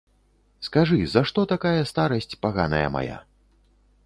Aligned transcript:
Скажы, 0.67 0.97
за 1.11 1.23
што 1.31 1.43
такая 1.53 1.75
старасць 1.93 2.37
паганая 2.47 2.85
мая? 2.97 3.23